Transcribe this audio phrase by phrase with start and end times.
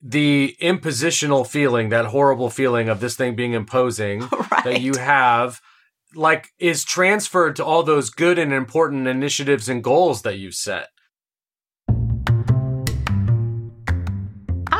[0.00, 4.64] the impositional feeling, that horrible feeling of this thing being imposing right.
[4.64, 5.60] that you have,
[6.14, 10.88] like, is transferred to all those good and important initiatives and goals that you've set.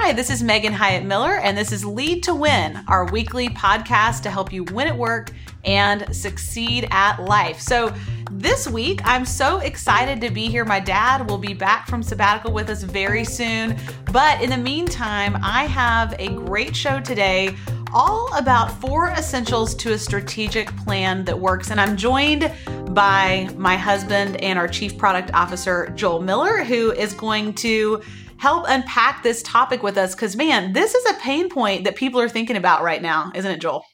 [0.09, 4.23] Hi, this is Megan Hyatt Miller, and this is Lead to Win, our weekly podcast
[4.23, 5.33] to help you win at work
[5.67, 7.61] and succeed at life.
[7.61, 7.95] So,
[8.31, 10.65] this week, I'm so excited to be here.
[10.65, 13.77] My dad will be back from sabbatical with us very soon.
[14.11, 17.55] But in the meantime, I have a great show today
[17.93, 21.71] all about four essentials to a strategic plan that works.
[21.71, 22.51] And I'm joined
[22.95, 28.03] by my husband and our chief product officer, Joel Miller, who is going to
[28.39, 30.15] help unpack this topic with us.
[30.15, 33.51] Because, man, this is a pain point that people are thinking about right now, isn't
[33.51, 33.85] it, Joel?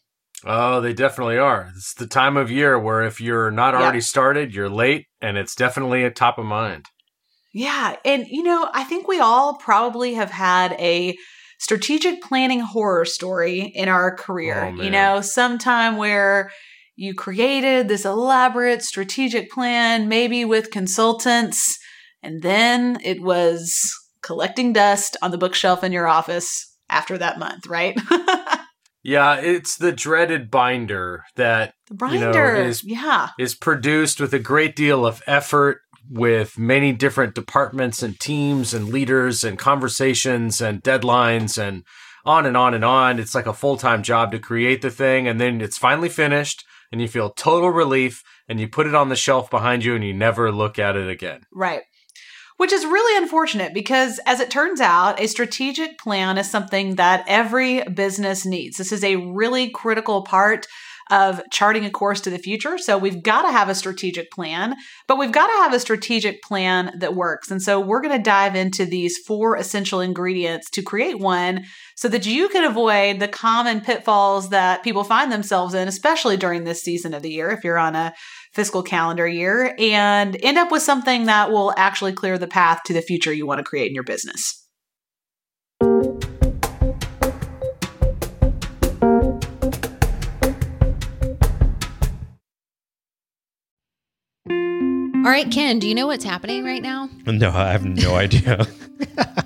[0.46, 1.70] Oh, they definitely are.
[1.74, 4.04] It's the time of year where if you're not already Yep.
[4.04, 6.86] started, you're late, and it's definitely at top of mind.
[7.54, 7.96] Yeah.
[8.04, 11.16] And, you know, I think we all probably have had a
[11.58, 14.74] strategic planning horror story in our career.
[14.76, 16.50] Oh, you know, sometime where
[16.96, 21.78] you created this elaborate strategic plan, maybe with consultants,
[22.22, 23.92] and then it was
[24.24, 27.96] collecting dust on the bookshelf in your office after that month, right?
[29.06, 32.56] Yeah, it's the dreaded binder that You know, binder.
[32.56, 33.28] is- yeah.
[33.38, 38.88] is produced with a great deal of effort with many different departments and teams and
[38.88, 41.82] leaders and conversations and deadlines and
[42.24, 43.18] on and on and on.
[43.18, 46.64] It's like a full time job to create the thing, and then it's finally finished,
[46.90, 50.02] and you feel total relief, and you put it on the shelf behind you, and
[50.02, 51.42] you never look at it again.
[51.52, 51.82] Right.
[52.56, 57.24] Which is really unfortunate because, as it turns out, a strategic plan is something that
[57.26, 58.76] every business needs.
[58.76, 60.66] This is a really critical part
[61.10, 62.78] of charting a course to the future.
[62.78, 64.76] So, we've got to have a strategic plan,
[65.08, 67.50] but we've got to have a strategic plan that works.
[67.50, 71.64] And so, we're going to dive into these four essential ingredients to create one
[71.96, 76.62] so that you can avoid the common pitfalls that people find themselves in, especially during
[76.62, 78.14] this season of the year, if you're on a
[78.54, 82.92] fiscal calendar year, and end up with something that will actually clear the path to
[82.92, 84.60] the future you want to create in your business.
[95.24, 97.08] All right, Ken, do you know what's happening right now?
[97.26, 98.66] No, I have no idea.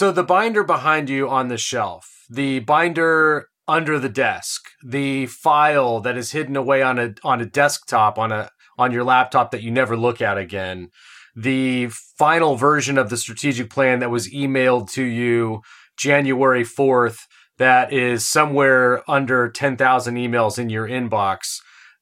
[0.00, 6.00] So the binder behind you on the shelf, the binder under the desk, the file
[6.00, 8.48] that is hidden away on a on a desktop on a
[8.78, 10.88] on your laptop that you never look at again,
[11.36, 15.60] the final version of the strategic plan that was emailed to you
[15.98, 17.18] January 4th
[17.58, 21.58] that is somewhere under 10,000 emails in your inbox.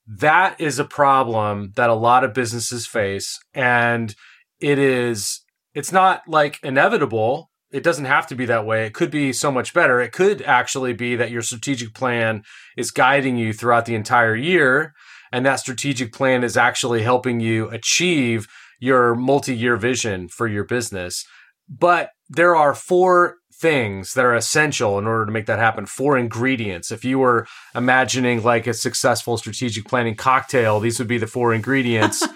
[0.06, 4.15] That is a problem that a lot of businesses face and
[4.61, 5.41] it is
[5.75, 8.87] it's not like inevitable it doesn't have to be that way.
[8.87, 10.00] It could be so much better.
[10.00, 12.43] It could actually be that your strategic plan
[12.76, 14.94] is guiding you throughout the entire year,
[15.32, 18.47] and that strategic plan is actually helping you achieve
[18.81, 21.26] your multi year vision for your business.
[21.69, 25.85] But there are four things that are essential in order to make that happen.
[25.85, 26.93] Four ingredients.
[26.93, 31.53] If you were imagining like a successful strategic planning cocktail, these would be the four
[31.53, 32.26] ingredients.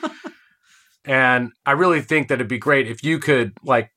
[1.05, 3.91] and I really think that it'd be great if you could like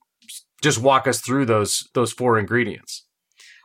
[0.66, 3.06] just walk us through those those four ingredients.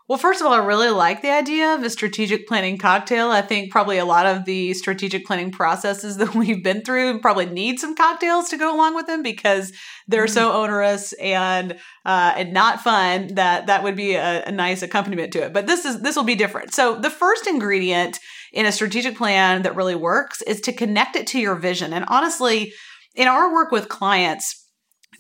[0.06, 3.31] Well, first of all, I really like the idea of a strategic planning cocktail.
[3.31, 7.47] I think probably a lot of the strategic planning processes that we've been through probably
[7.47, 9.73] need some cocktails to go along with them because
[10.08, 10.35] they're mm-hmm.
[10.35, 15.32] so onerous and uh, and not fun that that would be a, a nice accompaniment
[15.32, 15.52] to it.
[15.52, 16.75] But this is this will be different.
[16.75, 18.19] So the first ingredient
[18.52, 21.93] in a strategic plan that really works is to connect it to your vision.
[21.93, 22.73] And honestly,
[23.14, 24.61] in our work with clients,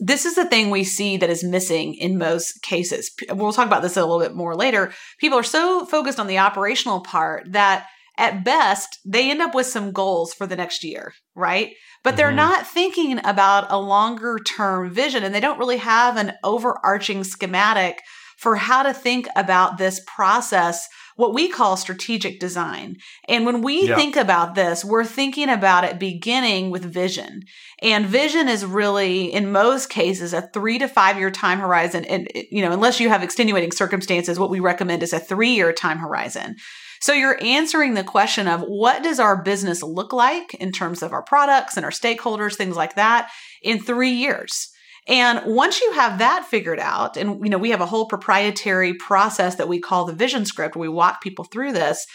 [0.00, 3.10] this is the thing we see that is missing in most cases.
[3.30, 4.92] We'll talk about this a little bit more later.
[5.18, 7.86] People are so focused on the operational part that
[8.16, 11.74] at best they end up with some goals for the next year, right?
[12.02, 12.36] But they're mm-hmm.
[12.36, 18.00] not thinking about a longer term vision and they don't really have an overarching schematic
[18.38, 20.86] for how to think about this process
[21.20, 22.96] what we call strategic design.
[23.28, 23.94] And when we yeah.
[23.94, 27.42] think about this, we're thinking about it beginning with vision.
[27.82, 32.04] And vision is really, in most cases, a three to five year time horizon.
[32.06, 35.72] And, you know, unless you have extenuating circumstances, what we recommend is a three year
[35.72, 36.56] time horizon.
[37.00, 41.12] So you're answering the question of what does our business look like in terms of
[41.12, 43.30] our products and our stakeholders, things like that
[43.62, 44.69] in three years.
[45.08, 48.94] And once you have that figured out, and you know, we have a whole proprietary
[48.94, 52.06] process that we call the vision script, we walk people through this,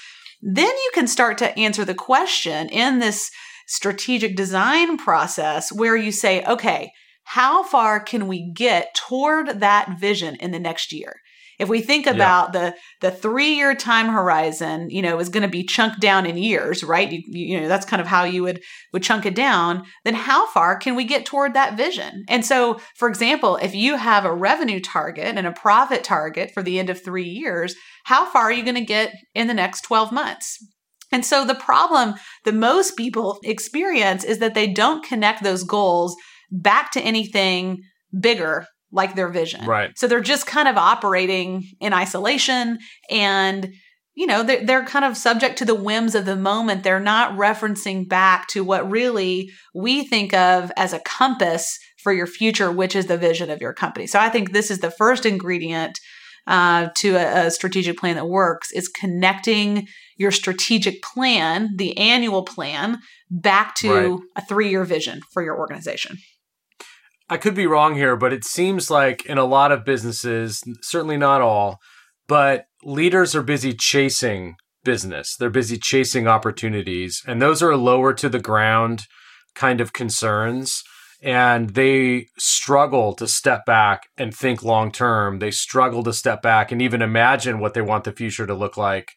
[0.41, 3.31] then you can start to answer the question in this
[3.67, 6.91] strategic design process where you say, okay,
[7.23, 11.21] how far can we get toward that vision in the next year?
[11.59, 12.71] If we think about yeah.
[13.01, 16.37] the the three year time horizon, you know, is going to be chunked down in
[16.37, 17.11] years, right?
[17.11, 18.61] You, you know, that's kind of how you would
[18.93, 19.83] would chunk it down.
[20.03, 22.25] Then how far can we get toward that vision?
[22.27, 26.61] And so, for example, if you have a revenue target and a profit target for
[26.61, 27.75] the end of three years,
[28.05, 30.57] how far are you going to get in the next twelve months?
[31.11, 36.15] And so the problem that most people experience is that they don't connect those goals
[36.51, 37.83] back to anything
[38.19, 39.65] bigger like their vision.
[39.65, 39.95] Right.
[39.97, 42.79] So they're just kind of operating in isolation
[43.11, 43.73] and
[44.15, 47.37] you know they're, they're kind of subject to the whims of the moment they're not
[47.37, 52.95] referencing back to what really we think of as a compass for your future which
[52.95, 55.99] is the vision of your company so i think this is the first ingredient
[56.47, 62.43] uh, to a, a strategic plan that works is connecting your strategic plan the annual
[62.43, 62.99] plan
[63.29, 64.19] back to right.
[64.37, 66.17] a three-year vision for your organization
[67.29, 71.17] I could be wrong here, but it seems like in a lot of businesses, certainly
[71.17, 71.79] not all,
[72.27, 75.35] but leaders are busy chasing business.
[75.35, 79.05] They're busy chasing opportunities, and those are lower to the ground
[79.55, 80.83] kind of concerns.
[81.23, 85.39] And they struggle to step back and think long term.
[85.39, 88.77] They struggle to step back and even imagine what they want the future to look
[88.77, 89.11] like.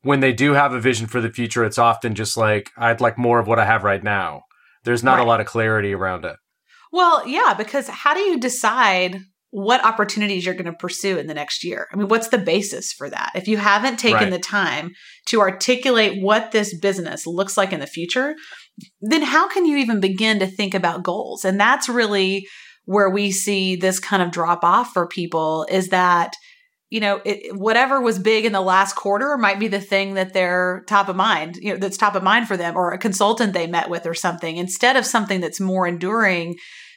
[0.00, 3.18] When they do have a vision for the future, it's often just like, I'd like
[3.18, 4.42] more of what I have right now.
[4.84, 5.22] There's not right.
[5.22, 6.36] a lot of clarity around it.
[6.94, 9.18] Well, yeah, because how do you decide
[9.50, 11.88] what opportunities you're going to pursue in the next year?
[11.92, 13.32] I mean, what's the basis for that?
[13.34, 14.30] If you haven't taken right.
[14.30, 14.92] the time
[15.26, 18.36] to articulate what this business looks like in the future,
[19.00, 21.44] then how can you even begin to think about goals?
[21.44, 22.46] And that's really
[22.84, 26.34] where we see this kind of drop off for people is that
[26.90, 30.32] you know, it, whatever was big in the last quarter might be the thing that
[30.32, 33.52] they're top of mind, you know, that's top of mind for them or a consultant
[33.52, 36.54] they met with or something instead of something that's more enduring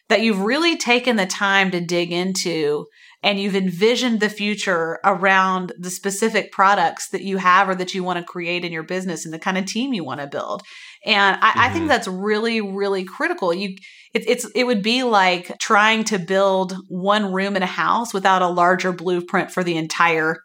[0.10, 2.86] that you've really taken the time to dig into
[3.24, 8.04] and you've envisioned the future around the specific products that you have or that you
[8.04, 10.62] want to create in your business and the kind of team you want to build.
[11.06, 11.60] And I, mm-hmm.
[11.60, 11.88] I think mm-hmm.
[11.88, 13.54] that's really, really critical.
[13.54, 13.76] You,
[14.14, 18.42] it, it's, it would be like trying to build one room in a house without
[18.42, 20.38] a larger blueprint for the entire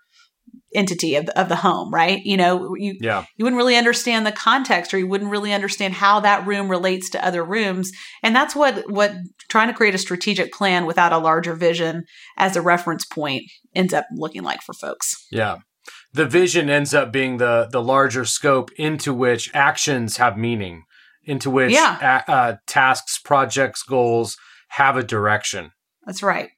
[0.75, 2.25] entity of, of the home, right?
[2.25, 3.25] You know, you yeah.
[3.37, 7.11] you wouldn't really understand the context or you wouldn't really understand how that room relates
[7.11, 7.91] to other rooms.
[8.23, 9.13] And that's what what
[9.49, 12.05] trying to create a strategic plan without a larger vision
[12.37, 15.27] as a reference point ends up looking like for folks.
[15.31, 15.59] Yeah.
[16.13, 20.85] The vision ends up being the the larger scope into which actions have meaning,
[21.25, 22.23] into which yeah.
[22.27, 24.37] a, uh, tasks, projects, goals
[24.69, 25.73] have a direction.
[26.07, 26.51] That's right.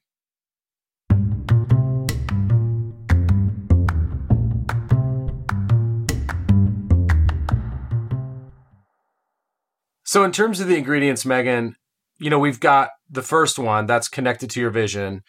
[10.15, 11.75] So, in terms of the ingredients, Megan,
[12.21, 15.25] you know, we've got the first one that's connected to your vision.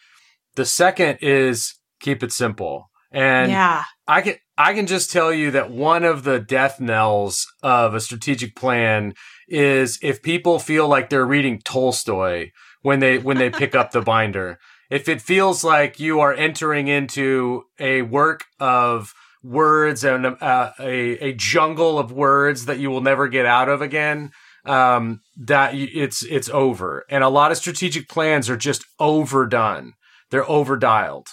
[0.54, 2.88] The second is keep it simple.
[3.10, 3.82] And yeah.
[4.06, 8.00] I can I can just tell you that one of the death knells of a
[8.00, 9.14] strategic plan
[9.48, 12.52] is if people feel like they're reading Tolstoy
[12.82, 14.60] when they when they pick up the binder.
[14.88, 21.30] If it feels like you are entering into a work of words and uh, a
[21.30, 24.30] a jungle of words that you will never get out of again,
[24.66, 27.04] um, that it's it's over.
[27.10, 29.94] And a lot of strategic plans are just overdone.
[30.30, 31.28] They're overdialed.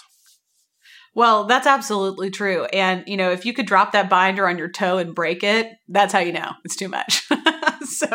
[1.16, 2.64] Well, that's absolutely true.
[2.66, 5.68] And, you know, if you could drop that binder on your toe and break it,
[5.88, 7.22] that's how you know it's too much.
[7.82, 8.08] so,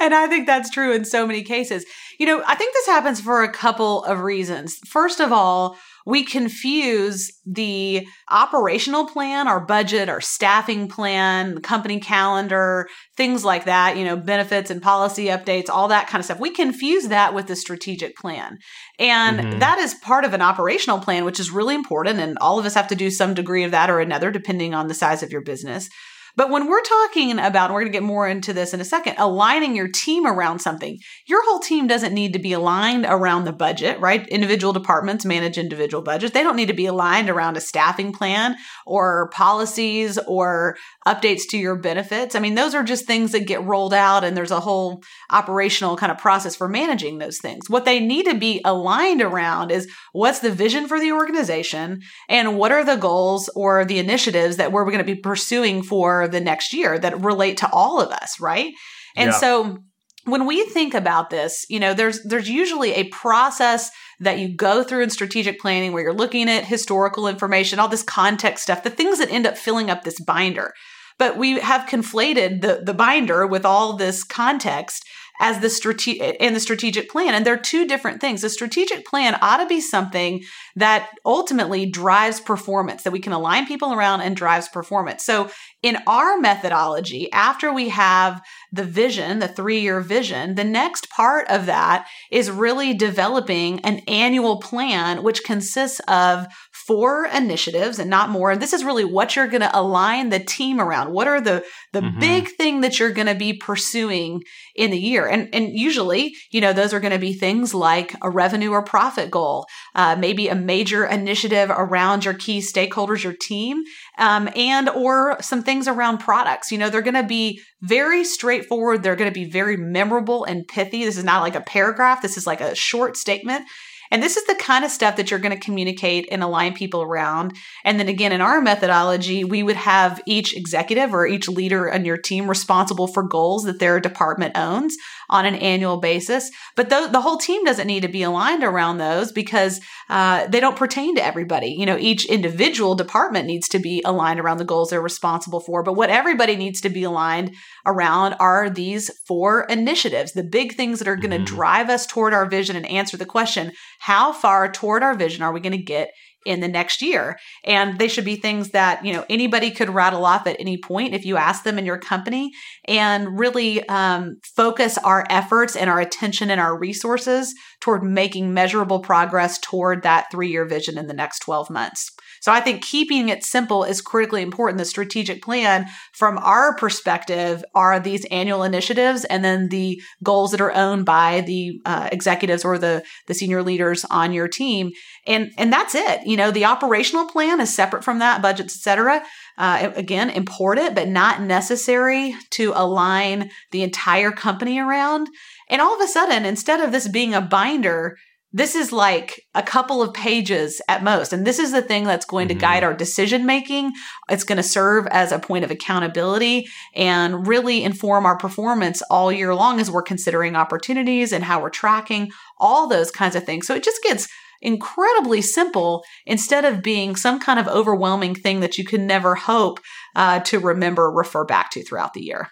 [0.00, 1.86] and I think that's true in so many cases.
[2.20, 4.76] You know, I think this happens for a couple of reasons.
[4.86, 12.00] First of all, we confuse the operational plan, our budget, our staffing plan, the company
[12.00, 16.40] calendar, things like that, you know, benefits and policy updates, all that kind of stuff.
[16.40, 18.58] We confuse that with the strategic plan.
[18.98, 19.58] And mm-hmm.
[19.60, 22.18] that is part of an operational plan, which is really important.
[22.18, 24.88] And all of us have to do some degree of that or another, depending on
[24.88, 25.88] the size of your business.
[26.36, 28.84] But when we're talking about, and we're going to get more into this in a
[28.84, 33.44] second, aligning your team around something, your whole team doesn't need to be aligned around
[33.44, 34.26] the budget, right?
[34.28, 36.32] Individual departments manage individual budgets.
[36.32, 41.58] They don't need to be aligned around a staffing plan or policies or updates to
[41.58, 42.34] your benefits.
[42.34, 45.96] I mean, those are just things that get rolled out and there's a whole operational
[45.96, 47.68] kind of process for managing those things.
[47.68, 52.56] What they need to be aligned around is what's the vision for the organization and
[52.56, 56.40] what are the goals or the initiatives that we're going to be pursuing for the
[56.40, 58.72] next year that relate to all of us, right?
[59.16, 59.36] And yeah.
[59.36, 59.78] so
[60.24, 64.84] when we think about this, you know, there's there's usually a process that you go
[64.84, 68.90] through in strategic planning where you're looking at historical information, all this context stuff, the
[68.90, 70.72] things that end up filling up this binder.
[71.18, 75.04] But we have conflated the the binder with all this context
[75.42, 78.42] as the strategic in the strategic plan and they're two different things.
[78.42, 80.44] The strategic plan ought to be something
[80.76, 85.24] that ultimately drives performance that we can align people around and drives performance.
[85.24, 85.50] So
[85.82, 91.48] in our methodology after we have the vision the 3 year vision the next part
[91.48, 96.46] of that is really developing an annual plan which consists of
[96.86, 98.50] four initiatives and not more.
[98.50, 101.12] And this is really what you're going to align the team around.
[101.12, 102.18] What are the the mm-hmm.
[102.18, 104.42] big thing that you're going to be pursuing
[104.74, 105.26] in the year?
[105.26, 108.82] And and usually, you know, those are going to be things like a revenue or
[108.82, 113.82] profit goal, uh, maybe a major initiative around your key stakeholders, your team,
[114.18, 116.72] um, and or some things around products.
[116.72, 119.02] You know, they're going to be very straightforward.
[119.02, 121.04] They're going to be very memorable and pithy.
[121.04, 122.22] This is not like a paragraph.
[122.22, 123.66] This is like a short statement
[124.12, 127.00] and this is the kind of stuff that you're going to communicate and align people
[127.00, 127.56] around.
[127.82, 132.04] And then again, in our methodology, we would have each executive or each leader on
[132.04, 134.98] your team responsible for goals that their department owns
[135.32, 136.50] on an annual basis.
[136.76, 140.60] But th- the whole team doesn't need to be aligned around those because uh, they
[140.60, 141.68] don't pertain to everybody.
[141.68, 145.82] You know, each individual department needs to be aligned around the goals they're responsible for.
[145.82, 147.54] But what everybody needs to be aligned
[147.86, 151.56] around are these four initiatives, the big things that are going to mm-hmm.
[151.56, 155.52] drive us toward our vision and answer the question how far toward our vision are
[155.52, 156.10] we going to get
[156.44, 157.38] in the next year.
[157.64, 161.14] And they should be things that, you know, anybody could rattle off at any point
[161.14, 162.50] if you ask them in your company
[162.86, 169.00] and really um, focus our efforts and our attention and our resources toward making measurable
[169.00, 172.10] progress toward that three year vision in the next 12 months.
[172.40, 174.78] So I think keeping it simple is critically important.
[174.78, 180.60] The strategic plan from our perspective are these annual initiatives and then the goals that
[180.60, 184.90] are owned by the uh, executives or the, the senior leaders on your team.
[185.26, 186.20] And, and that's it.
[186.32, 189.22] You know, the operational plan is separate from that, budgets, etc.
[189.58, 195.28] Uh, again, important, but not necessary to align the entire company around.
[195.68, 198.16] And all of a sudden, instead of this being a binder,
[198.50, 201.34] this is like a couple of pages at most.
[201.34, 202.56] And this is the thing that's going mm-hmm.
[202.56, 203.92] to guide our decision making.
[204.30, 209.30] It's going to serve as a point of accountability and really inform our performance all
[209.30, 213.66] year long as we're considering opportunities and how we're tracking all those kinds of things.
[213.66, 214.28] So it just gets
[214.62, 219.80] incredibly simple instead of being some kind of overwhelming thing that you can never hope
[220.16, 222.48] uh, to remember, refer back to throughout the year.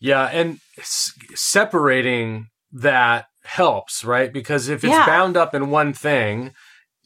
[0.00, 0.24] Yeah.
[0.24, 4.32] And s- separating that helps, right?
[4.32, 5.06] Because if it's yeah.
[5.06, 6.52] bound up in one thing,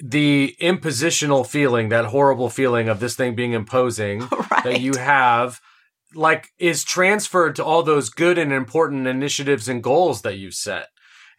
[0.02, 4.20] the impositional feeling, that horrible feeling of this thing being imposing
[4.50, 4.64] right.
[4.64, 5.60] that you have,
[6.14, 10.88] like, is transferred to all those good and important initiatives and goals that you've set.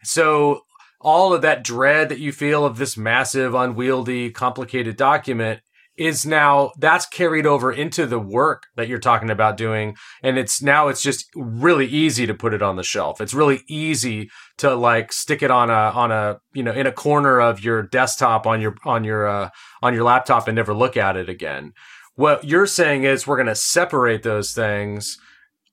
[0.04, 0.62] So
[1.02, 5.60] all of that dread that you feel of this massive, unwieldy, complicated document
[5.96, 9.94] is now that's carried over into the work that you're talking about doing.
[10.22, 13.20] And it's now it's just really easy to put it on the shelf.
[13.20, 16.92] It's really easy to like stick it on a on a you know in a
[16.92, 19.50] corner of your desktop on your on your uh,
[19.82, 21.72] on your laptop and never look at it again.
[22.14, 25.18] What you're saying is we're going to separate those things.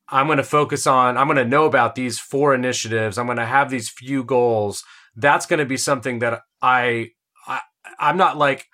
[0.09, 3.17] I'm going to focus on i'm going to know about these four initiatives.
[3.17, 4.83] I'm going to have these few goals
[5.15, 7.09] that's going to be something that I,
[7.47, 7.59] I
[7.99, 8.65] i'm not like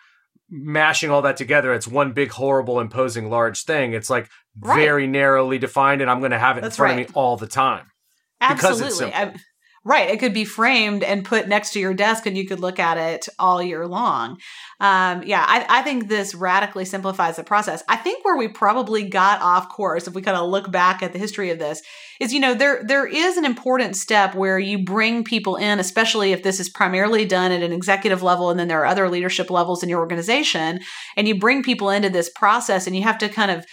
[0.50, 4.77] mashing all that together it's one big horrible imposing large thing it's like Right.
[4.77, 7.06] very narrowly defined and i'm going to have it That's in front right.
[7.10, 7.88] of me all the time
[8.39, 9.13] because it's Absolutely.
[9.13, 9.36] I-
[9.86, 10.10] right.
[10.10, 12.98] It could be framed and put next to your desk and you could look at
[12.98, 14.39] it all year long.
[14.80, 17.84] Um, yeah, I, I think this radically simplifies the process.
[17.88, 21.13] I think where we probably got off course, if we kind of look back at
[21.13, 21.82] the history of this,
[22.20, 26.32] is you know there there is an important step where you bring people in, especially
[26.32, 29.50] if this is primarily done at an executive level, and then there are other leadership
[29.50, 30.80] levels in your organization,
[31.15, 33.65] and you bring people into this process, and you have to kind of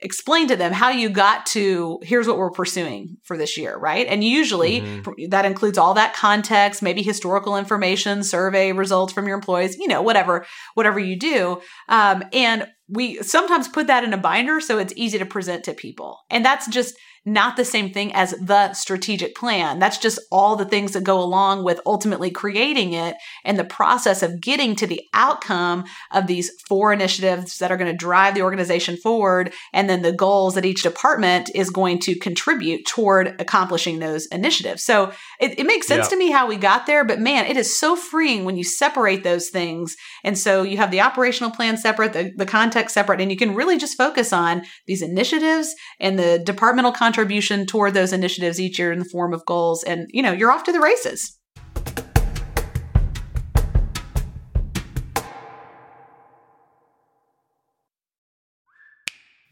[0.00, 4.06] explain to them how you got to here's what we're pursuing for this year right?
[4.06, 5.30] And usually Mhm.
[5.30, 10.02] that includes all that context maybe historical information survey results from your employees you know
[10.02, 11.60] whatever whatever you do.
[11.88, 15.72] Um, and we sometimes put that in a binder so it's easy to present to
[15.72, 16.18] people.
[16.30, 16.94] And that's just
[17.26, 21.20] not the same thing as the strategic plan that's just all the things that go
[21.20, 26.50] along with ultimately creating it and the process of getting to the outcome of these
[26.68, 30.64] four initiatives that are going to drive the organization forward and then the goals that
[30.64, 34.84] each department is going to contribute toward accomplishing those initiatives.
[34.84, 36.10] So it, it makes sense Yeah.
[36.10, 39.24] to me how we got there, but man, it is so freeing when you separate
[39.24, 39.96] those things.
[40.22, 43.54] And so you have the operational plan separate, the, the context separate, and you can
[43.54, 48.92] really just focus on these initiatives and the departmental contribution toward those initiatives each year
[48.92, 49.82] in the form of goals.
[49.84, 51.38] And, you know, you're off to the races.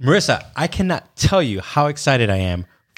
[0.02, 2.66] Marissa, I cannot tell you how excited I am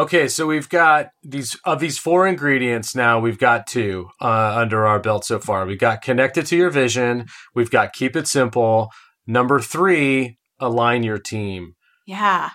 [0.00, 3.20] Okay, so we've got these of these four ingredients now.
[3.20, 5.66] We've got two uh, under our belt so far.
[5.66, 7.26] We've got connected to your vision.
[7.54, 8.88] We've got keep it simple.
[9.26, 11.74] Number three, align your team.
[12.06, 12.48] Yeah.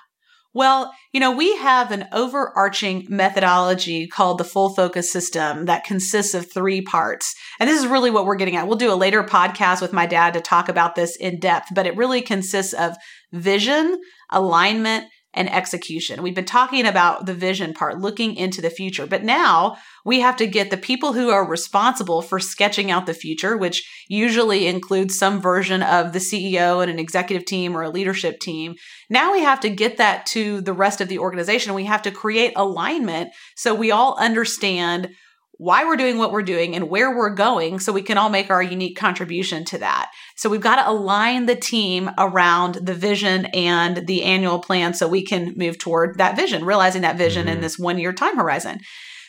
[0.56, 6.34] Well, you know, we have an overarching methodology called the full focus system that consists
[6.34, 7.36] of three parts.
[7.60, 8.68] And this is really what we're getting at.
[8.68, 11.86] We'll do a later podcast with my dad to talk about this in depth, but
[11.86, 12.96] it really consists of
[13.32, 15.06] vision, alignment,
[15.36, 16.24] and execution.
[16.24, 20.38] We've been talking about the vision part, looking into the future, but now we have
[20.38, 25.18] to get the people who are responsible for sketching out the future, which usually includes
[25.18, 28.76] some version of the CEO and an executive team or a leadership team.
[29.10, 31.74] Now we have to get that to the rest of the organization.
[31.74, 35.10] We have to create alignment so we all understand
[35.58, 38.50] why we're doing what we're doing and where we're going so we can all make
[38.50, 40.12] our unique contribution to that.
[40.36, 45.08] So we've got to align the team around the vision and the annual plan so
[45.08, 47.62] we can move toward that vision, realizing that vision in Mhm.
[47.62, 48.80] this one year time horizon.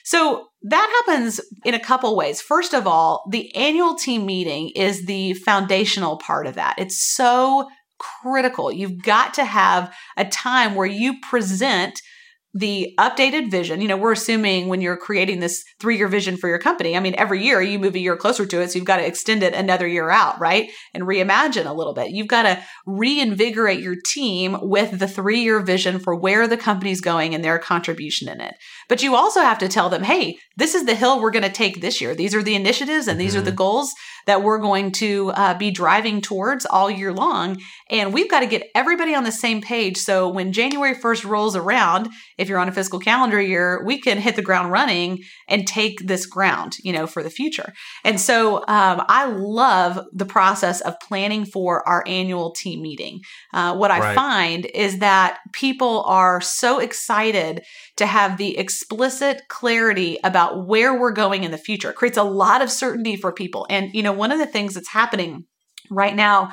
[0.04, 2.40] So that happens in a couple ways.
[2.40, 6.74] First of all, the annual team meeting is the foundational part of that.
[6.78, 8.70] It's so critical.
[8.70, 12.00] You've got to have a time where you present
[12.56, 13.82] the updated vision.
[13.82, 17.00] You know, we're assuming when you're creating this three year vision for your company, I
[17.00, 18.70] mean, every year you move a year closer to it.
[18.70, 20.70] So you've got to extend it another year out, right?
[20.94, 22.10] And reimagine a little bit.
[22.10, 27.02] You've got to reinvigorate your team with the three year vision for where the company's
[27.02, 28.54] going and their contribution in it.
[28.88, 31.50] But you also have to tell them, hey, this is the hill we're going to
[31.50, 32.14] take this year.
[32.14, 33.40] These are the initiatives and these mm-hmm.
[33.40, 33.56] are the mm-hmm.
[33.56, 33.92] goals
[34.26, 37.60] that we're going to uh, be driving towards all year long.
[37.90, 39.96] And we've got to get everybody on the same page.
[39.98, 44.18] So when January 1st rolls around, if you're on a fiscal calendar year, we can
[44.18, 47.72] hit the ground running and take this ground, you know, for the future.
[48.04, 53.20] And so um, I love the process of planning for our annual team meeting.
[53.52, 54.14] Uh, what I right.
[54.14, 57.62] find is that people are so excited
[57.96, 61.90] to have the explicit clarity about where we're going in the future.
[61.90, 63.66] It creates a lot of certainty for people.
[63.70, 65.44] And, you know, one of the things that's happening
[65.90, 66.50] right now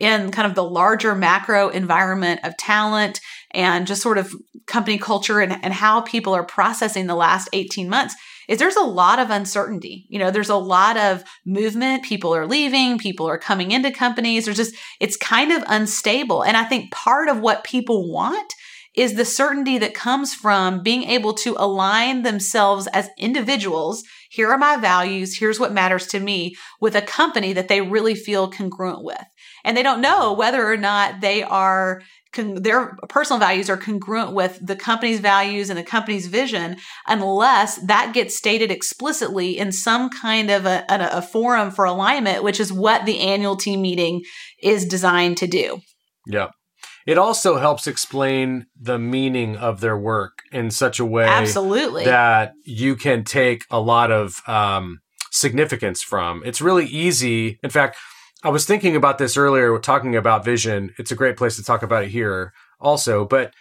[0.00, 3.20] in kind of the larger macro environment of talent
[3.52, 4.34] and just sort of
[4.66, 8.14] company culture and, and how people are processing the last 18 months
[8.48, 10.06] is there's a lot of uncertainty.
[10.08, 12.04] You know, there's a lot of movement.
[12.04, 14.44] People are leaving, people are coming into companies.
[14.44, 16.44] There's just, it's kind of unstable.
[16.44, 18.52] And I think part of what people want
[18.96, 24.02] is the certainty that comes from being able to align themselves as individuals.
[24.30, 25.38] Here are my values.
[25.38, 29.22] Here's what matters to me with a company that they really feel congruent with.
[29.64, 32.02] And they don't know whether or not they are
[32.36, 38.12] their personal values are congruent with the company's values and the company's vision unless that
[38.12, 42.70] gets stated explicitly in some kind of a, a, a forum for alignment, which is
[42.70, 44.22] what the annual team meeting
[44.62, 45.80] is designed to do.
[46.26, 46.48] Yeah.
[47.06, 52.54] It also helps explain the meaning of their work in such a way absolutely that
[52.64, 56.42] you can take a lot of um, significance from.
[56.44, 57.60] It's really easy.
[57.62, 57.96] In fact,
[58.42, 60.92] I was thinking about this earlier, talking about vision.
[60.98, 63.24] It's a great place to talk about it here also.
[63.24, 63.54] But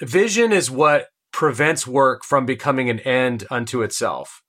[0.00, 4.42] vision is what prevents work from becoming an end unto itself.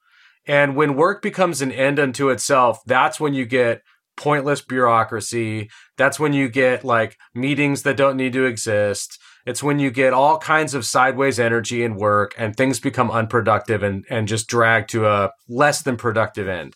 [0.46, 3.82] And when work becomes an end unto itself, that's when you get
[4.18, 5.70] pointless bureaucracy.
[5.98, 9.20] That's when you get like meetings that don't need to exist.
[9.46, 13.84] It's when you get all kinds of sideways energy and work and things become unproductive
[13.84, 16.76] and, and just drag to a less than productive end.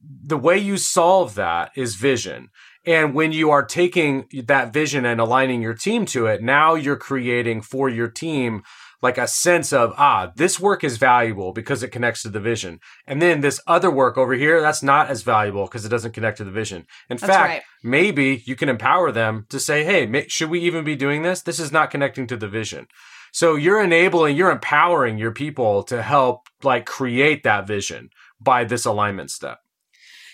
[0.00, 2.50] The way you solve that is vision.
[2.86, 6.96] And when you are taking that vision and aligning your team to it, now you're
[6.96, 8.62] creating for your team
[9.00, 12.80] like a sense of, ah, this work is valuable because it connects to the vision.
[13.06, 16.38] And then this other work over here, that's not as valuable because it doesn't connect
[16.38, 16.86] to the vision.
[17.08, 17.62] In that's fact, right.
[17.82, 21.42] maybe you can empower them to say, hey, should we even be doing this?
[21.42, 22.86] This is not connecting to the vision.
[23.32, 28.84] So you're enabling, you're empowering your people to help like create that vision by this
[28.84, 29.58] alignment step.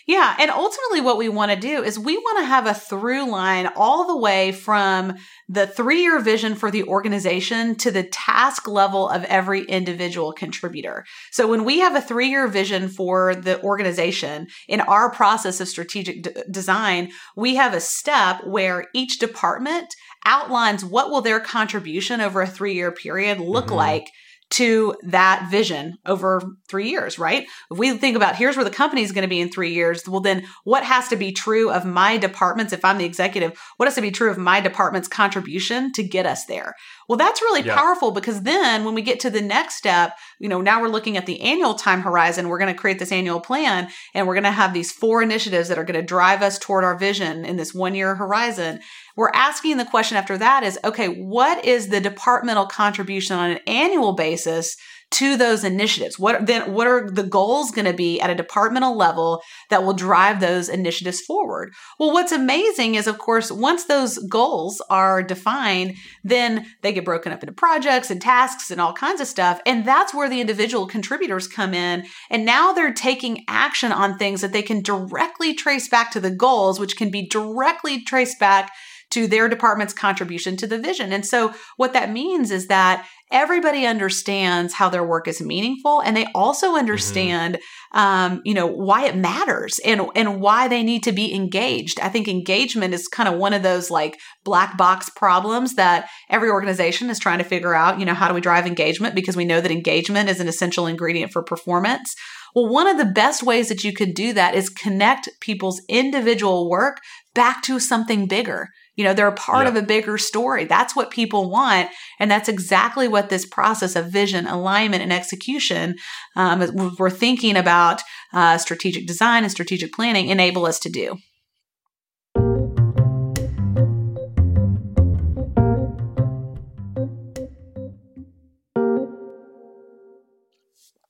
[0.07, 0.37] Yeah.
[0.38, 3.70] And ultimately, what we want to do is we want to have a through line
[3.74, 5.14] all the way from
[5.49, 11.05] the three year vision for the organization to the task level of every individual contributor.
[11.31, 15.69] So when we have a three year vision for the organization in our process of
[15.69, 22.21] strategic d- design, we have a step where each department outlines what will their contribution
[22.21, 23.75] over a three year period look mm-hmm.
[23.75, 24.11] like
[24.55, 27.45] to that vision over three years, right?
[27.73, 30.09] If we think about here's where the company is going to be in three years,
[30.09, 32.73] well, then what has to be true of my departments?
[32.73, 36.25] If I'm the executive, what has to be true of my department's contribution to get
[36.25, 36.75] us there?
[37.09, 37.75] Well, that's really yeah.
[37.75, 41.17] powerful because then when we get to the next step, you know, now we're looking
[41.17, 42.49] at the annual time horizon.
[42.49, 45.69] We're going to create this annual plan and we're going to have these four initiatives
[45.69, 48.81] that are going to drive us toward our vision in this one year horizon.
[49.16, 53.61] We're asking the question after that is, okay, what is the departmental contribution on an
[53.66, 54.77] annual basis
[55.12, 56.18] to those initiatives?
[56.18, 59.92] What then what are the goals going to be at a departmental level that will
[59.92, 61.72] drive those initiatives forward?
[62.00, 67.31] Well, what's amazing is of course once those goals are defined, then they get broken
[67.31, 70.87] up into projects and tasks and all kinds of stuff, and that's where the individual
[70.87, 75.88] contributors come in, and now they're taking action on things that they can directly trace
[75.88, 78.72] back to the goals, which can be directly traced back
[79.14, 81.12] to their department's contribution to the vision.
[81.12, 86.16] And so what that means is that everybody understands how their work is meaningful and
[86.16, 86.79] they also mm-hmm.
[86.79, 87.98] understand mm-hmm.
[87.98, 92.09] um, you know why it matters and and why they need to be engaged i
[92.09, 97.09] think engagement is kind of one of those like black box problems that every organization
[97.09, 99.61] is trying to figure out you know how do we drive engagement because we know
[99.61, 102.14] that engagement is an essential ingredient for performance
[102.55, 106.70] well, one of the best ways that you can do that is connect people's individual
[106.70, 106.98] work
[107.35, 108.68] back to something bigger.
[108.97, 109.71] You know, they're a part yeah.
[109.71, 110.65] of a bigger story.
[110.65, 111.91] That's what people want.
[112.21, 115.97] And that's exactly what this process of vision, alignment, and execution,
[116.37, 118.03] um, we're thinking about
[118.33, 121.19] uh, strategic design and strategic planning enable us to do.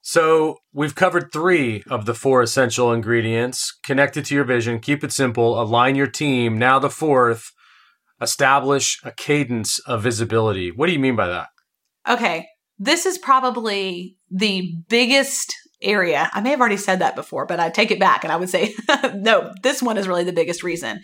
[0.07, 5.11] So, we've covered three of the four essential ingredients connected to your vision, keep it
[5.11, 6.57] simple, align your team.
[6.57, 7.51] Now, the fourth,
[8.21, 10.71] establish a cadence of visibility.
[10.71, 11.49] What do you mean by that?
[12.09, 12.47] Okay.
[12.79, 16.31] This is probably the biggest area.
[16.33, 18.49] I may have already said that before, but I take it back and I would
[18.49, 18.75] say,
[19.15, 21.01] no, this one is really the biggest reason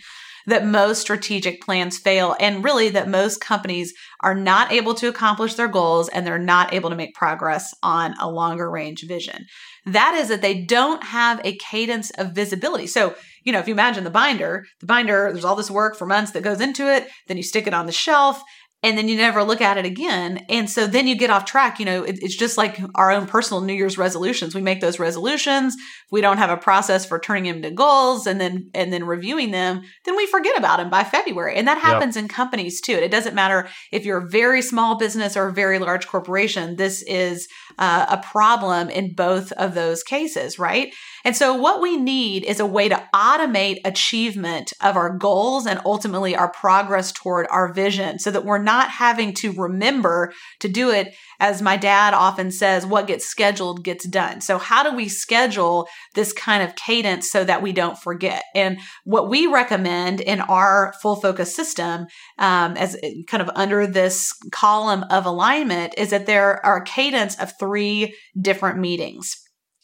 [0.47, 5.55] that most strategic plans fail and really that most companies are not able to accomplish
[5.55, 9.45] their goals and they're not able to make progress on a longer range vision.
[9.85, 12.87] That is that they don't have a cadence of visibility.
[12.87, 16.05] So, you know, if you imagine the binder, the binder, there's all this work for
[16.05, 18.41] months that goes into it, then you stick it on the shelf
[18.83, 20.43] and then you never look at it again.
[20.49, 21.79] And so then you get off track.
[21.79, 24.55] You know, it, it's just like our own personal New Year's resolutions.
[24.55, 25.75] We make those resolutions.
[26.09, 29.51] We don't have a process for turning them into goals and then and then reviewing
[29.51, 29.83] them.
[30.05, 32.23] Then we forget about them by February, and that happens yep.
[32.23, 32.93] in companies too.
[32.93, 36.75] It doesn't matter if you're a very small business or a very large corporation.
[36.75, 40.93] This is uh, a problem in both of those cases, right?
[41.23, 45.79] And so, what we need is a way to automate achievement of our goals and
[45.85, 50.89] ultimately our progress toward our vision so that we're not having to remember to do
[50.89, 51.13] it.
[51.39, 54.41] As my dad often says, what gets scheduled gets done.
[54.41, 58.43] So, how do we schedule this kind of cadence so that we don't forget?
[58.55, 62.07] And what we recommend in our full focus system,
[62.39, 67.39] um, as kind of under this column of alignment, is that there are a cadence
[67.39, 69.35] of three different meetings.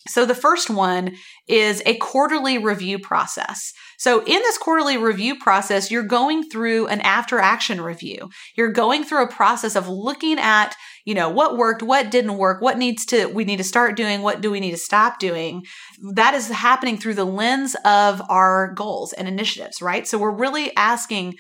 [0.08, 1.16] So the first one
[1.48, 3.74] is a quarterly review process.
[3.98, 8.30] So in this quarterly review process, you're going through an after action review.
[8.56, 12.62] You're going through a process of looking at, you know, what worked, what didn't work,
[12.62, 15.64] what needs to, we need to start doing, what do we need to stop doing.
[16.14, 20.08] That is happening through the lens of our goals and initiatives, right?
[20.08, 21.36] So we're really asking,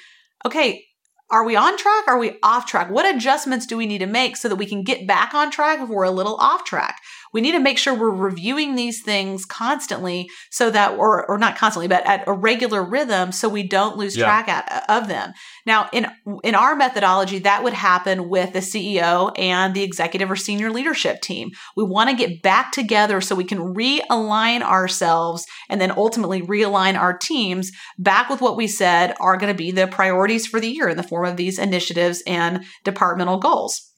[0.45, 0.83] okay,
[1.29, 2.07] are we on track?
[2.07, 2.89] Are we off track?
[2.89, 5.81] What adjustments do we need to make so that we can get back on track
[5.81, 7.01] if we're a little off track?
[7.37, 11.55] We need to make sure we're reviewing these things constantly so that, or, or not
[11.55, 14.25] constantly, but at a regular rhythm so we don't lose yeah.
[14.25, 15.33] track at, of them.
[15.63, 16.07] Now, in,
[16.43, 21.21] in our methodology, that would happen with the CEO and the executive or senior leadership
[21.21, 21.51] team.
[21.75, 26.97] We want to get back together so we can realign ourselves and then ultimately realign
[26.97, 30.69] our teams back with what we said are going to be the priorities for the
[30.69, 33.91] year in the form of these initiatives and departmental goals.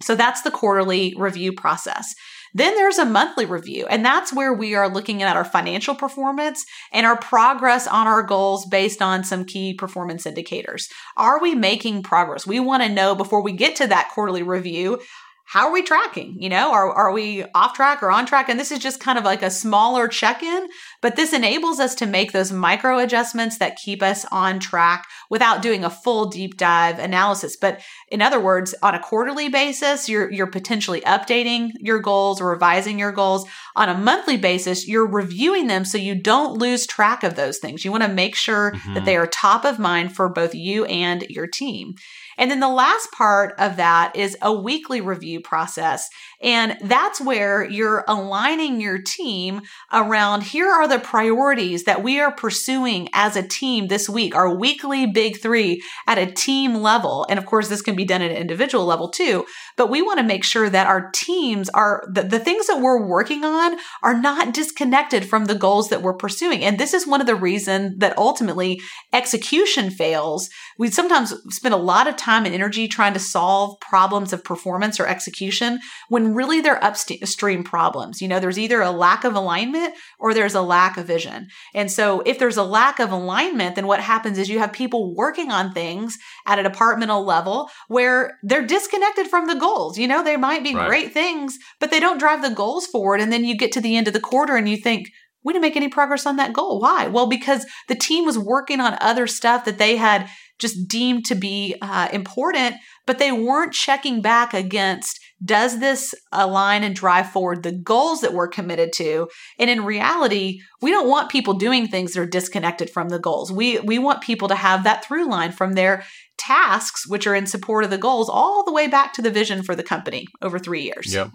[0.00, 2.14] So that's the quarterly review process.
[2.54, 6.64] Then there's a monthly review, and that's where we are looking at our financial performance
[6.92, 10.88] and our progress on our goals based on some key performance indicators.
[11.16, 12.46] Are we making progress?
[12.46, 15.00] We want to know before we get to that quarterly review
[15.46, 16.40] how are we tracking?
[16.40, 18.48] You know, are, are we off track or on track?
[18.48, 20.68] And this is just kind of like a smaller check in,
[21.04, 25.60] but this enables us to make those micro adjustments that keep us on track without
[25.60, 27.56] doing a full deep dive analysis.
[27.56, 32.48] But in other words, on a quarterly basis, you're, you're potentially updating your goals or
[32.48, 33.46] revising your goals.
[33.76, 37.84] On a monthly basis, you're reviewing them so you don't lose track of those things.
[37.84, 38.94] You want to make sure mm-hmm.
[38.94, 41.96] that they are top of mind for both you and your team.
[42.36, 46.08] And then the last part of that is a weekly review process.
[46.40, 49.62] And that's where you're aligning your team
[49.92, 54.54] around here are the priorities that we are pursuing as a team this week, our
[54.54, 57.26] weekly big three at a team level.
[57.28, 59.44] And of course, this can be done at an individual level too,
[59.76, 63.06] but we want to make sure that our teams are the, the things that we're
[63.06, 66.64] working on are not disconnected from the goals that we're pursuing.
[66.64, 68.80] And this is one of the reasons that ultimately
[69.12, 70.48] execution fails.
[70.78, 74.98] We sometimes spend a lot of time and energy trying to solve problems of performance
[74.98, 78.20] or execution when really they're upstream problems.
[78.20, 81.46] You know, there's either a lack of alignment or there's a lack of vision.
[81.72, 85.14] And so if there's a lack of alignment, then what happens is you have people
[85.14, 89.98] working on things at a departmental level where they're disconnected from the goals.
[89.98, 90.88] You know, they might be right.
[90.88, 93.20] great things, but they don't drive the goals forward.
[93.20, 95.08] And then you get to the end of the quarter and you think,
[95.44, 96.80] we didn't make any progress on that goal.
[96.80, 97.06] Why?
[97.06, 101.34] Well, because the team was working on other stuff that they had just deemed to
[101.34, 107.62] be uh, important, but they weren't checking back against does this align and drive forward
[107.62, 109.28] the goals that we're committed to?
[109.58, 113.52] And in reality, we don't want people doing things that are disconnected from the goals.
[113.52, 116.04] We we want people to have that through line from their
[116.38, 119.62] tasks, which are in support of the goals, all the way back to the vision
[119.62, 121.12] for the company over three years.
[121.12, 121.30] Yep.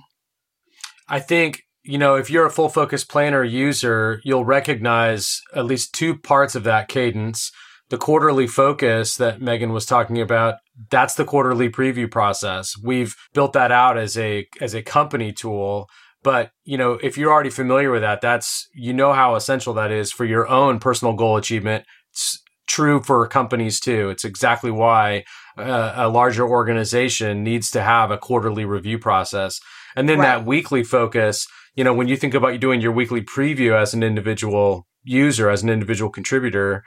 [1.08, 5.94] I think you know, if you're a full focus planner user, you'll recognize at least
[5.94, 7.52] two parts of that cadence
[7.90, 10.56] the quarterly focus that Megan was talking about,
[10.92, 12.74] that's the quarterly preview process.
[12.84, 15.90] We've built that out as a as a company tool.
[16.22, 19.92] But, you know, if you're already familiar with that, that's you know how essential that
[19.92, 21.86] is for your own personal goal achievement.
[22.12, 24.10] It's true for companies too.
[24.10, 25.24] It's exactly why
[25.58, 29.60] a, a larger organization needs to have a quarterly review process.
[29.96, 30.26] And then Right.
[30.26, 34.04] that weekly focus, you know, when you think about doing your weekly preview as an
[34.04, 36.84] individual user, as an individual contributor,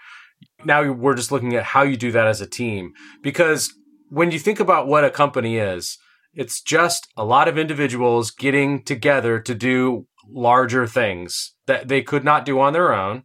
[0.64, 2.92] now we're just looking at how you do that as a team.
[3.22, 3.72] Because
[4.08, 5.98] when you think about what a company is,
[6.34, 12.24] it's just a lot of individuals getting together to do larger things that they could
[12.24, 13.24] not do on their own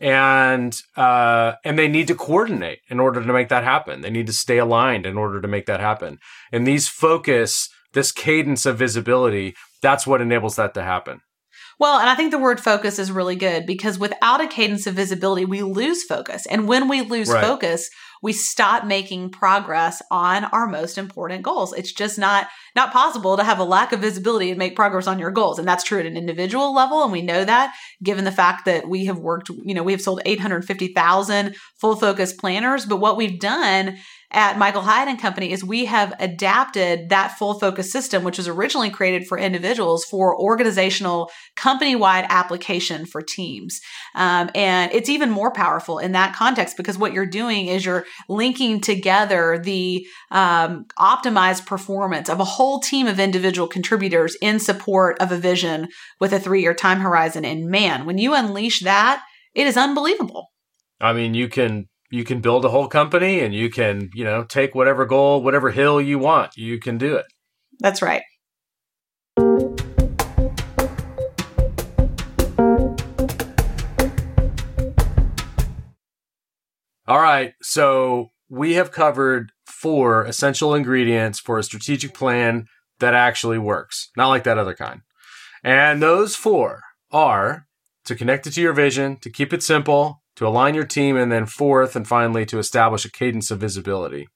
[0.00, 4.00] and uh, and they need to coordinate in order to make that happen.
[4.00, 6.18] They need to stay aligned in order to make that happen.
[6.52, 11.20] And these focus, this cadence of visibility, that's what enables that to happen.
[11.78, 14.94] Well, and I think the word focus is really good because without a cadence of
[14.94, 16.46] visibility, we lose focus.
[16.46, 17.44] And when we lose Right.
[17.44, 17.90] focus,
[18.22, 21.74] we stop making progress on our most important goals.
[21.74, 25.18] It's just not not possible to have a lack of visibility and make progress on
[25.18, 25.58] your goals.
[25.58, 28.88] And that's true at an individual level and we know that given the fact that
[28.88, 33.38] we have worked, you know, we have sold 850,000 full focus planners, but what we've
[33.38, 33.98] done
[34.34, 38.48] at Michael Hyatt and Company is we have adapted that full focus system, which was
[38.48, 43.80] originally created for individuals, for organizational company wide application for teams.
[44.14, 48.06] Um, and it's even more powerful in that context because what you're doing is you're
[48.28, 55.16] linking together the um, optimized performance of a whole team of individual contributors in support
[55.20, 55.88] of a vision
[56.20, 57.44] with a three year time horizon.
[57.44, 59.22] And man, when you unleash that,
[59.54, 60.50] it is unbelievable.
[61.00, 64.44] I mean, you can you can build a whole company and you can, you know,
[64.44, 66.56] take whatever goal, whatever hill you want.
[66.56, 67.26] You can do it.
[67.80, 68.22] That's right.
[77.06, 77.54] All right.
[77.60, 82.66] So we have covered four essential ingredients for a strategic plan
[83.00, 85.00] that actually works, not like that other kind.
[85.64, 87.66] And those four are
[88.04, 91.30] to connect it to your vision, to keep it simple, to align your team, and
[91.30, 94.28] then fourth and finally to establish a cadence of visibility.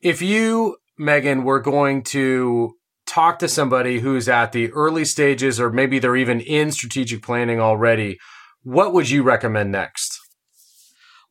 [0.00, 2.74] If you, Megan, were going to
[3.06, 7.60] talk to somebody who's at the early stages or maybe they're even in strategic planning
[7.60, 8.18] already,
[8.62, 10.18] what would you recommend next?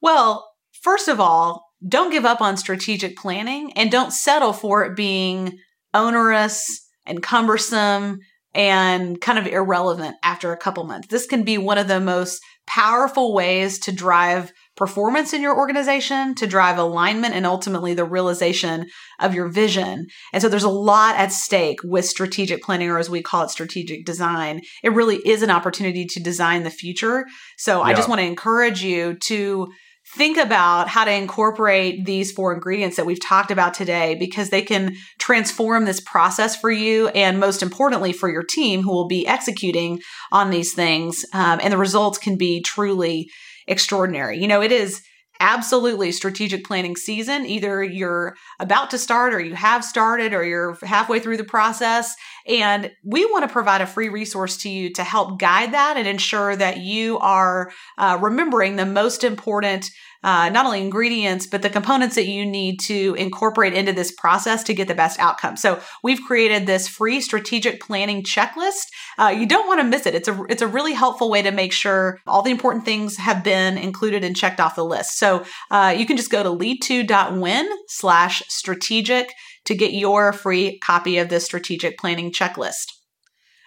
[0.02, 4.96] Well, first of all, don't give up on strategic planning and don't settle for it
[4.96, 5.58] being
[5.94, 8.20] onerous and cumbersome
[8.54, 11.08] and kind of irrelevant after a couple months.
[11.08, 16.34] This can be one of the most powerful ways to drive performance in your organization,
[16.36, 18.88] to drive alignment and ultimately the realization
[19.20, 20.08] of your vision.
[20.34, 23.50] And so there's a lot at stake with strategic planning, or as we call it,
[23.50, 24.62] strategic design.
[24.84, 27.26] It really is an opportunity to design the future.
[27.58, 29.72] So I just want to encourage you to
[30.16, 34.62] think about how to incorporate these four ingredients that we've talked about today because they
[34.62, 39.28] can transform this process for you and most importantly for your team who will be
[39.28, 40.00] executing
[40.32, 43.30] on these things um, and the results can be truly
[43.68, 44.40] extraordinary.
[44.40, 45.02] You know it is
[45.44, 47.46] absolutely strategic planning season.
[47.46, 52.16] Either you're about to start or you have started or you're halfway through the process.
[52.48, 56.08] And we want to provide a free resource to you to help guide that and
[56.08, 59.92] ensure that you are uh, remembering the most important
[60.24, 64.64] uh, not only ingredients, but the components that you need to incorporate into this process
[64.64, 65.58] to get the best outcome.
[65.58, 68.86] So we've created this free strategic planning checklist.
[69.18, 70.16] Uh, you don't want to miss it.
[70.16, 73.44] It's a it's a really helpful way to make sure all the important things have
[73.44, 75.18] been included and checked off the list.
[75.18, 79.32] So uh, you can just go to lead2.win slash strategic
[79.66, 82.86] to get your free copy of this strategic planning checklist.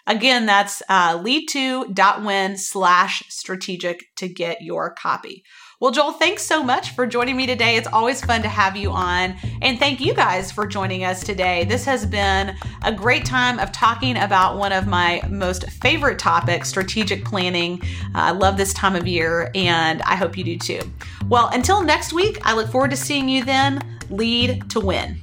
[0.07, 5.42] Again, that's uh, lead2.win slash strategic to get your copy.
[5.79, 7.77] Well, Joel, thanks so much for joining me today.
[7.77, 9.37] It's always fun to have you on.
[9.61, 11.65] And thank you guys for joining us today.
[11.65, 16.71] This has been a great time of talking about one of my most favorite topics
[16.71, 17.83] strategic planning.
[17.83, 20.81] Uh, I love this time of year, and I hope you do too.
[21.29, 23.99] Well, until next week, I look forward to seeing you then.
[24.09, 25.21] Lead to win.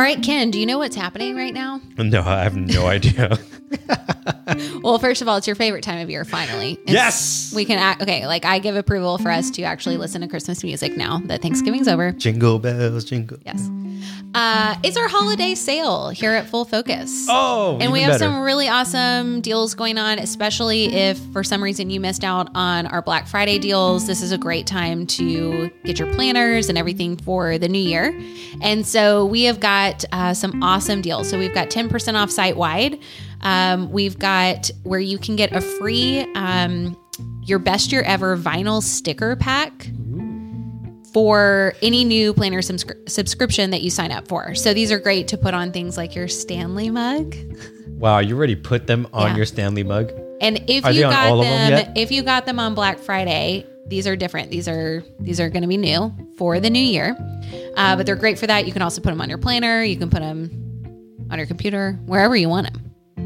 [0.00, 1.78] All right, Ken, do you know what's happening right now?
[1.98, 3.38] No, I have no idea.
[4.82, 6.72] Well, first of all, it's your favorite time of year, finally.
[6.72, 7.52] It's- yes.
[7.54, 10.64] We can act, okay, like I give approval for us to actually listen to Christmas
[10.64, 12.10] music now that Thanksgiving's over.
[12.12, 13.38] Jingle bells, jingle.
[13.46, 13.68] Yes.
[14.34, 17.26] Uh, it's our holiday sale here at Full Focus.
[17.28, 18.24] Oh, and we have better.
[18.24, 22.86] some really awesome deals going on, especially if for some reason you missed out on
[22.86, 24.06] our Black Friday deals.
[24.06, 28.18] This is a great time to get your planners and everything for the new year.
[28.62, 31.28] And so we have got uh, some awesome deals.
[31.28, 32.98] So we've got 10% off site wide.
[33.42, 36.96] Um, we've got where you can get a free um,
[37.42, 39.90] your best year ever vinyl sticker pack
[41.12, 44.54] for any new planner subscri- subscription that you sign up for.
[44.54, 47.34] So these are great to put on things like your Stanley mug.
[47.88, 49.36] Wow, you already put them on Yeah.
[49.38, 50.12] your Stanley mug.
[50.40, 54.06] And if Are you got them them, if you got them on Black Friday, these
[54.06, 54.50] are different.
[54.50, 57.16] These are these are going to be new for the new year,
[57.76, 58.66] uh, but they're great for that.
[58.66, 59.82] You can also put them on your planner.
[59.82, 62.89] You can put them on your computer, wherever you want them.